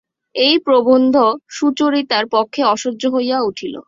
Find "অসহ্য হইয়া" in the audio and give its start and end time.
2.65-3.37